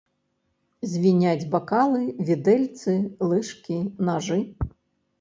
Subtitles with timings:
[0.93, 2.01] Звіняць бакалы,
[2.31, 4.45] відэльцы, лыжкі, нажы.